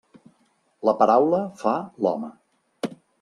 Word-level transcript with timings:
La 0.89 0.95
paraula 1.01 1.41
fa 1.61 1.75
l'home. 2.07 2.31